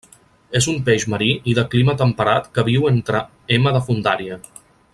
[0.59, 3.21] És un peix marí i de clima temperat que viu entre
[3.59, 4.41] m de fondària.